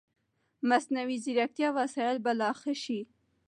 [0.69, 2.99] مصنوعي ځیرکتیا وسایل به لا ښه شي.